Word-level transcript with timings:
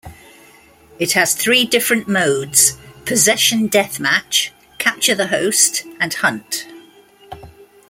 It 0.97 1.11
has 1.11 1.35
three 1.35 1.63
different 1.63 2.07
modes: 2.07 2.75
Possession 3.05 3.69
Deathmatch, 3.69 4.49
Capture 4.79 5.13
the 5.13 5.27
Host 5.27 5.83
and 5.99 6.11
Hunt. 6.11 6.65